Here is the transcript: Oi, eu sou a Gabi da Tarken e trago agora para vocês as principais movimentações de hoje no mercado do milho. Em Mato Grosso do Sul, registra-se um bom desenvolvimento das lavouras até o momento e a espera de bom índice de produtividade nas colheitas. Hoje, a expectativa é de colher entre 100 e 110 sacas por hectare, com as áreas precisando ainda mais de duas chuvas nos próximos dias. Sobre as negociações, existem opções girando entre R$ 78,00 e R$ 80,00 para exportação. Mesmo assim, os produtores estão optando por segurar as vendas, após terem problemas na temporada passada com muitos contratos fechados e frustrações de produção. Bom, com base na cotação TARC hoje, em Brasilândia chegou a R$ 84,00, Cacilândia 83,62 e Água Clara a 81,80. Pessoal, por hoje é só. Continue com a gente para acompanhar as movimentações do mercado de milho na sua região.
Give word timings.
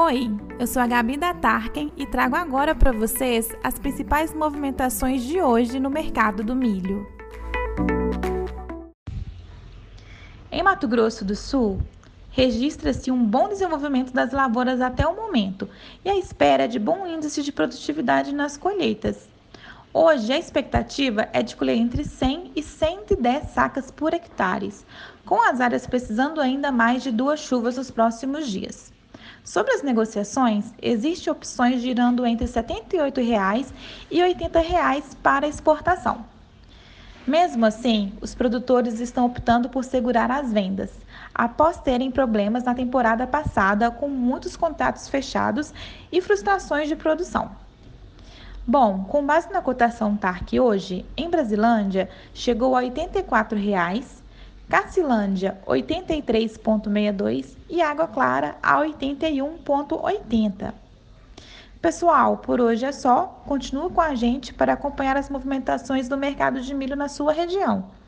Oi, 0.00 0.30
eu 0.60 0.66
sou 0.68 0.80
a 0.80 0.86
Gabi 0.86 1.16
da 1.16 1.34
Tarken 1.34 1.92
e 1.96 2.06
trago 2.06 2.36
agora 2.36 2.72
para 2.72 2.92
vocês 2.92 3.48
as 3.64 3.80
principais 3.80 4.32
movimentações 4.32 5.24
de 5.24 5.42
hoje 5.42 5.80
no 5.80 5.90
mercado 5.90 6.44
do 6.44 6.54
milho. 6.54 7.04
Em 10.52 10.62
Mato 10.62 10.86
Grosso 10.86 11.24
do 11.24 11.34
Sul, 11.34 11.80
registra-se 12.30 13.10
um 13.10 13.24
bom 13.24 13.48
desenvolvimento 13.48 14.12
das 14.12 14.30
lavouras 14.30 14.80
até 14.80 15.04
o 15.04 15.16
momento 15.16 15.68
e 16.04 16.08
a 16.08 16.16
espera 16.16 16.68
de 16.68 16.78
bom 16.78 17.04
índice 17.04 17.42
de 17.42 17.50
produtividade 17.50 18.32
nas 18.32 18.56
colheitas. 18.56 19.28
Hoje, 19.92 20.32
a 20.32 20.38
expectativa 20.38 21.28
é 21.32 21.42
de 21.42 21.56
colher 21.56 21.76
entre 21.76 22.04
100 22.04 22.52
e 22.54 22.62
110 22.62 23.50
sacas 23.50 23.90
por 23.90 24.14
hectare, 24.14 24.72
com 25.26 25.42
as 25.42 25.60
áreas 25.60 25.88
precisando 25.88 26.40
ainda 26.40 26.70
mais 26.70 27.02
de 27.02 27.10
duas 27.10 27.40
chuvas 27.40 27.76
nos 27.76 27.90
próximos 27.90 28.46
dias. 28.46 28.96
Sobre 29.44 29.72
as 29.72 29.82
negociações, 29.82 30.72
existem 30.80 31.32
opções 31.32 31.80
girando 31.80 32.26
entre 32.26 32.46
R$ 32.46 32.52
78,00 32.52 33.66
e 34.10 34.20
R$ 34.20 34.34
80,00 34.34 35.16
para 35.22 35.48
exportação. 35.48 36.24
Mesmo 37.26 37.66
assim, 37.66 38.12
os 38.22 38.34
produtores 38.34 39.00
estão 39.00 39.26
optando 39.26 39.68
por 39.68 39.84
segurar 39.84 40.30
as 40.30 40.50
vendas, 40.50 40.90
após 41.34 41.78
terem 41.78 42.10
problemas 42.10 42.64
na 42.64 42.74
temporada 42.74 43.26
passada 43.26 43.90
com 43.90 44.08
muitos 44.08 44.56
contratos 44.56 45.08
fechados 45.08 45.74
e 46.10 46.22
frustrações 46.22 46.88
de 46.88 46.96
produção. 46.96 47.50
Bom, 48.66 49.04
com 49.04 49.24
base 49.24 49.50
na 49.52 49.62
cotação 49.62 50.16
TARC 50.16 50.58
hoje, 50.58 51.04
em 51.16 51.30
Brasilândia 51.30 52.08
chegou 52.34 52.74
a 52.74 52.80
R$ 52.80 52.90
84,00, 52.90 54.04
Cacilândia 54.68 55.58
83,62 55.66 57.56
e 57.70 57.80
Água 57.80 58.06
Clara 58.06 58.56
a 58.62 58.76
81,80. 58.76 60.74
Pessoal, 61.80 62.36
por 62.36 62.60
hoje 62.60 62.84
é 62.84 62.92
só. 62.92 63.42
Continue 63.46 63.90
com 63.90 64.02
a 64.02 64.14
gente 64.14 64.52
para 64.52 64.74
acompanhar 64.74 65.16
as 65.16 65.30
movimentações 65.30 66.06
do 66.06 66.18
mercado 66.18 66.60
de 66.60 66.74
milho 66.74 66.96
na 66.96 67.08
sua 67.08 67.32
região. 67.32 67.90